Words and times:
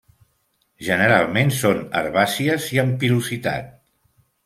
Generalment 0.87 1.53
són 1.59 1.85
herbàcies 2.01 2.69
i 2.79 2.85
amb 2.85 3.01
pilositat. 3.05 3.73